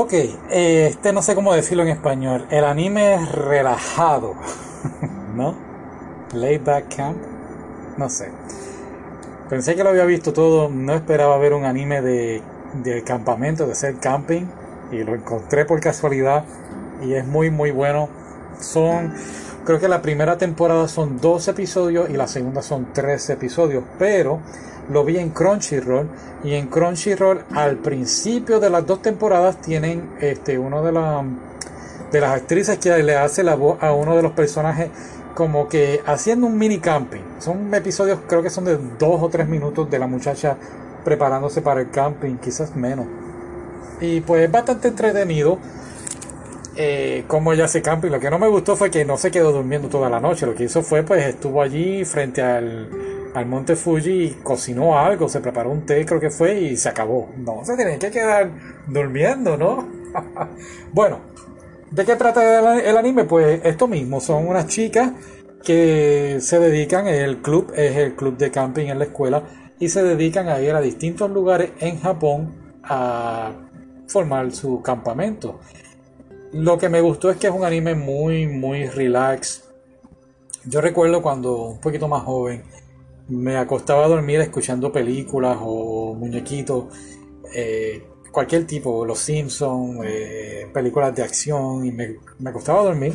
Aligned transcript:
Ok, 0.00 0.12
eh, 0.12 0.86
este 0.90 1.12
no 1.12 1.22
sé 1.22 1.34
cómo 1.34 1.52
decirlo 1.52 1.82
en 1.82 1.88
español. 1.88 2.46
El 2.50 2.62
anime 2.62 3.14
es 3.14 3.32
relajado, 3.32 4.36
¿no? 5.34 5.56
Layback 6.32 6.94
Camp, 6.94 7.18
no 7.96 8.08
sé. 8.08 8.30
Pensé 9.50 9.74
que 9.74 9.82
lo 9.82 9.90
había 9.90 10.04
visto 10.04 10.32
todo, 10.32 10.68
no 10.68 10.94
esperaba 10.94 11.36
ver 11.38 11.52
un 11.52 11.64
anime 11.64 12.00
de, 12.00 12.40
de 12.74 13.02
campamento, 13.02 13.66
de 13.66 13.72
hacer 13.72 13.96
camping, 13.96 14.42
y 14.92 15.02
lo 15.02 15.16
encontré 15.16 15.64
por 15.64 15.80
casualidad 15.80 16.44
y 17.02 17.14
es 17.14 17.26
muy 17.26 17.50
muy 17.50 17.72
bueno. 17.72 18.08
Son, 18.60 19.12
creo 19.68 19.78
que 19.78 19.88
la 19.88 20.00
primera 20.00 20.38
temporada 20.38 20.88
son 20.88 21.20
dos 21.20 21.46
episodios 21.46 22.08
y 22.08 22.14
la 22.14 22.26
segunda 22.26 22.62
son 22.62 22.88
tres 22.94 23.28
episodios, 23.28 23.84
pero 23.98 24.40
lo 24.88 25.04
vi 25.04 25.18
en 25.18 25.28
Crunchyroll 25.28 26.08
y 26.42 26.54
en 26.54 26.68
Crunchyroll 26.68 27.44
al 27.54 27.76
principio 27.76 28.60
de 28.60 28.70
las 28.70 28.86
dos 28.86 29.02
temporadas 29.02 29.60
tienen 29.60 30.08
este 30.22 30.58
uno 30.58 30.82
de, 30.82 30.92
la, 30.92 31.22
de 32.10 32.18
las 32.18 32.30
actrices 32.30 32.78
que 32.78 33.02
le 33.02 33.14
hace 33.14 33.42
la 33.42 33.56
voz 33.56 33.76
a 33.82 33.92
uno 33.92 34.16
de 34.16 34.22
los 34.22 34.32
personajes 34.32 34.88
como 35.34 35.68
que 35.68 36.00
haciendo 36.06 36.46
un 36.46 36.56
mini 36.56 36.78
camping. 36.78 37.20
Son 37.38 37.74
episodios 37.74 38.20
creo 38.26 38.42
que 38.42 38.48
son 38.48 38.64
de 38.64 38.78
dos 38.98 39.22
o 39.22 39.28
tres 39.28 39.48
minutos 39.48 39.90
de 39.90 39.98
la 39.98 40.06
muchacha 40.06 40.56
preparándose 41.04 41.60
para 41.60 41.82
el 41.82 41.90
camping, 41.90 42.36
quizás 42.36 42.74
menos. 42.74 43.04
Y 44.00 44.22
pues 44.22 44.44
es 44.44 44.50
bastante 44.50 44.88
entretenido 44.88 45.58
eh, 46.78 47.24
cómo 47.26 47.52
ella 47.52 47.64
hace 47.64 47.82
camping. 47.82 48.10
Lo 48.10 48.20
que 48.20 48.30
no 48.30 48.38
me 48.38 48.48
gustó 48.48 48.76
fue 48.76 48.90
que 48.90 49.04
no 49.04 49.16
se 49.18 49.30
quedó 49.30 49.52
durmiendo 49.52 49.88
toda 49.88 50.08
la 50.08 50.20
noche. 50.20 50.46
Lo 50.46 50.54
que 50.54 50.64
hizo 50.64 50.82
fue 50.82 51.02
pues 51.02 51.26
estuvo 51.26 51.60
allí 51.60 52.04
frente 52.04 52.40
al 52.40 52.88
al 53.34 53.46
monte 53.46 53.76
Fuji 53.76 54.10
y 54.10 54.30
cocinó 54.42 54.98
algo, 54.98 55.28
se 55.28 55.40
preparó 55.40 55.70
un 55.70 55.86
té, 55.86 56.04
creo 56.04 56.20
que 56.20 56.30
fue, 56.30 56.60
y 56.60 56.76
se 56.76 56.88
acabó. 56.88 57.30
No, 57.36 57.64
se 57.64 57.76
tiene 57.76 57.98
que 57.98 58.10
quedar 58.10 58.50
durmiendo, 58.86 59.56
¿no? 59.56 59.88
bueno, 60.92 61.20
¿de 61.90 62.04
qué 62.04 62.16
trata 62.16 62.78
el 62.80 62.96
anime? 62.96 63.24
Pues 63.24 63.60
esto 63.64 63.86
mismo, 63.86 64.20
son 64.20 64.46
unas 64.46 64.66
chicas 64.66 65.12
que 65.62 66.38
se 66.40 66.58
dedican, 66.58 67.06
el 67.06 67.38
club 67.38 67.72
es 67.76 67.96
el 67.96 68.14
club 68.14 68.36
de 68.36 68.50
camping 68.50 68.86
en 68.86 68.98
la 68.98 69.04
escuela, 69.04 69.42
y 69.78 69.88
se 69.88 70.02
dedican 70.02 70.48
a 70.48 70.60
ir 70.60 70.74
a 70.74 70.80
distintos 70.80 71.30
lugares 71.30 71.70
en 71.78 72.00
Japón 72.00 72.78
a 72.82 73.52
formar 74.06 74.50
su 74.52 74.82
campamento. 74.82 75.60
Lo 76.52 76.78
que 76.78 76.88
me 76.88 77.00
gustó 77.02 77.30
es 77.30 77.36
que 77.36 77.48
es 77.48 77.52
un 77.52 77.64
anime 77.64 77.94
muy, 77.94 78.46
muy 78.46 78.86
relax. 78.86 79.64
Yo 80.64 80.80
recuerdo 80.80 81.20
cuando 81.20 81.68
un 81.68 81.80
poquito 81.80 82.08
más 82.08 82.22
joven, 82.22 82.62
me 83.28 83.58
acostaba 83.58 84.06
a 84.06 84.08
dormir 84.08 84.40
escuchando 84.40 84.90
películas 84.90 85.58
o 85.60 86.14
muñequitos, 86.14 86.86
eh, 87.54 88.02
cualquier 88.32 88.66
tipo, 88.66 89.04
Los 89.04 89.18
Simpsons, 89.18 90.00
eh, 90.04 90.66
películas 90.72 91.14
de 91.14 91.22
acción, 91.22 91.84
y 91.84 91.92
me, 91.92 92.16
me 92.38 92.48
acostaba 92.48 92.80
a 92.80 92.84
dormir 92.84 93.14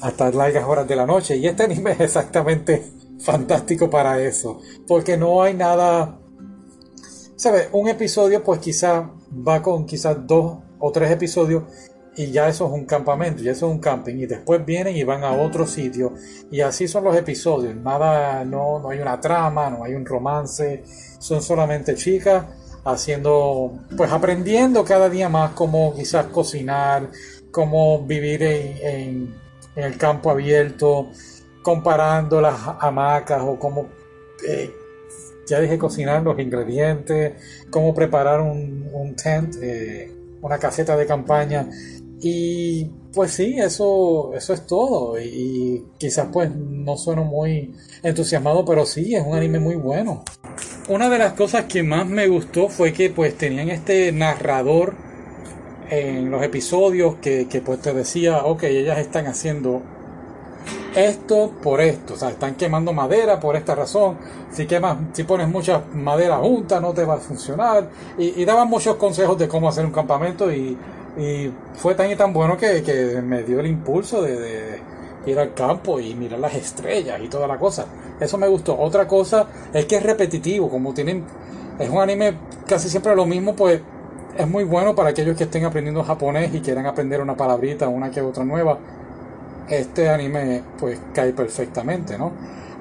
hasta 0.00 0.30
largas 0.30 0.64
horas 0.64 0.86
de 0.86 0.94
la 0.94 1.04
noche. 1.04 1.36
Y 1.36 1.48
este 1.48 1.64
anime 1.64 1.92
es 1.92 2.00
exactamente 2.00 2.84
fantástico 3.20 3.90
para 3.90 4.20
eso, 4.22 4.60
porque 4.86 5.16
no 5.16 5.42
hay 5.42 5.54
nada, 5.54 6.20
¿sabes? 7.34 7.68
Un 7.72 7.88
episodio 7.88 8.44
pues 8.44 8.60
quizá 8.60 9.10
va 9.32 9.62
con 9.62 9.84
quizás 9.84 10.24
dos 10.26 10.58
o 10.78 10.92
tres 10.92 11.10
episodios 11.10 11.64
y 12.16 12.30
ya 12.30 12.48
eso 12.48 12.66
es 12.66 12.72
un 12.72 12.86
campamento, 12.86 13.42
y 13.42 13.48
eso 13.48 13.66
es 13.66 13.72
un 13.72 13.78
camping, 13.78 14.16
y 14.16 14.26
después 14.26 14.64
vienen 14.64 14.96
y 14.96 15.04
van 15.04 15.22
a 15.22 15.32
otro 15.32 15.66
sitio, 15.66 16.14
y 16.50 16.62
así 16.62 16.88
son 16.88 17.04
los 17.04 17.14
episodios, 17.14 17.76
nada, 17.76 18.42
no, 18.44 18.78
no 18.78 18.88
hay 18.88 19.00
una 19.00 19.20
trama, 19.20 19.68
no 19.68 19.84
hay 19.84 19.94
un 19.94 20.06
romance, 20.06 20.82
son 21.18 21.42
solamente 21.42 21.94
chicas 21.94 22.44
haciendo, 22.84 23.80
pues 23.96 24.10
aprendiendo 24.10 24.84
cada 24.84 25.10
día 25.10 25.28
más 25.28 25.50
cómo 25.52 25.94
quizás 25.94 26.26
cocinar, 26.26 27.10
cómo 27.50 28.02
vivir 28.06 28.42
en, 28.42 29.34
el 29.74 29.98
campo 29.98 30.30
abierto, 30.30 31.10
comparando 31.62 32.40
las 32.40 32.58
hamacas 32.80 33.42
o 33.42 33.58
cómo, 33.58 33.88
eh, 34.48 34.74
ya 35.46 35.60
dije 35.60 35.76
cocinar 35.76 36.22
los 36.22 36.38
ingredientes, 36.38 37.34
cómo 37.70 37.94
preparar 37.94 38.40
un, 38.40 38.88
un 38.90 39.14
tent, 39.16 39.56
eh, 39.60 40.10
una 40.40 40.58
caseta 40.58 40.96
de 40.96 41.06
campaña 41.06 41.68
y 42.20 42.84
pues 43.12 43.32
sí, 43.32 43.56
eso, 43.58 44.32
eso 44.34 44.52
es 44.52 44.66
todo. 44.66 45.18
Y, 45.20 45.84
quizás 45.98 46.28
pues 46.32 46.50
no 46.54 46.96
sueno 46.96 47.24
muy 47.24 47.74
entusiasmado, 48.02 48.64
pero 48.64 48.86
sí, 48.86 49.14
es 49.14 49.24
un 49.24 49.36
anime 49.36 49.58
muy 49.58 49.76
bueno. 49.76 50.22
Una 50.88 51.08
de 51.08 51.18
las 51.18 51.32
cosas 51.32 51.64
que 51.64 51.82
más 51.82 52.06
me 52.06 52.28
gustó 52.28 52.68
fue 52.68 52.92
que 52.92 53.10
pues 53.10 53.36
tenían 53.36 53.70
este 53.70 54.12
narrador 54.12 54.94
en 55.90 56.30
los 56.30 56.42
episodios 56.42 57.16
que, 57.16 57.48
que 57.48 57.60
pues 57.60 57.80
te 57.80 57.92
decía, 57.92 58.44
ok, 58.44 58.64
ellas 58.64 58.98
están 58.98 59.26
haciendo 59.26 59.82
esto 60.94 61.52
por 61.62 61.80
esto, 61.80 62.14
o 62.14 62.16
sea, 62.16 62.30
están 62.30 62.54
quemando 62.54 62.92
madera 62.92 63.38
por 63.38 63.56
esta 63.56 63.74
razón. 63.74 64.16
Si 64.50 64.66
quemas, 64.66 64.96
si 65.12 65.24
pones 65.24 65.48
mucha 65.48 65.82
madera 65.92 66.38
junta, 66.38 66.80
no 66.80 66.92
te 66.92 67.04
va 67.04 67.14
a 67.14 67.18
funcionar. 67.18 67.90
Y, 68.18 68.40
y 68.40 68.44
daban 68.44 68.68
muchos 68.68 68.96
consejos 68.96 69.38
de 69.38 69.48
cómo 69.48 69.68
hacer 69.68 69.84
un 69.84 69.92
campamento 69.92 70.50
y 70.52 70.76
y 71.16 71.50
fue 71.74 71.94
tan 71.94 72.10
y 72.10 72.16
tan 72.16 72.32
bueno 72.32 72.56
que, 72.56 72.82
que 72.82 73.20
me 73.22 73.42
dio 73.42 73.60
el 73.60 73.66
impulso 73.66 74.22
de, 74.22 74.80
ir 75.26 75.38
al 75.38 75.54
campo 75.54 75.98
y 75.98 76.14
mirar 76.14 76.38
las 76.38 76.54
estrellas 76.54 77.20
y 77.22 77.28
toda 77.28 77.46
la 77.46 77.58
cosa. 77.58 77.86
Eso 78.20 78.38
me 78.38 78.48
gustó. 78.48 78.78
Otra 78.78 79.06
cosa 79.06 79.46
es 79.72 79.84
que 79.86 79.96
es 79.96 80.02
repetitivo, 80.02 80.70
como 80.70 80.94
tienen, 80.94 81.24
es 81.78 81.90
un 81.90 81.98
anime 81.98 82.34
casi 82.66 82.88
siempre 82.88 83.14
lo 83.14 83.26
mismo, 83.26 83.54
pues 83.54 83.80
es 84.38 84.48
muy 84.48 84.64
bueno 84.64 84.94
para 84.94 85.10
aquellos 85.10 85.36
que 85.36 85.44
estén 85.44 85.64
aprendiendo 85.64 86.02
japonés 86.04 86.54
y 86.54 86.60
quieran 86.60 86.86
aprender 86.86 87.20
una 87.20 87.36
palabrita, 87.36 87.88
una 87.88 88.10
que 88.10 88.20
otra 88.20 88.44
nueva. 88.44 88.78
Este 89.68 90.08
anime 90.08 90.62
pues 90.78 91.00
cae 91.12 91.32
perfectamente, 91.32 92.16
¿no? 92.16 92.32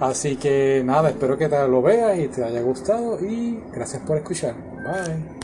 Así 0.00 0.36
que 0.36 0.82
nada, 0.84 1.08
espero 1.08 1.38
que 1.38 1.48
te 1.48 1.66
lo 1.66 1.80
veas 1.80 2.18
y 2.18 2.28
te 2.28 2.44
haya 2.44 2.60
gustado 2.60 3.18
y 3.24 3.60
gracias 3.72 4.02
por 4.02 4.18
escuchar. 4.18 4.54
Bye. 4.54 5.43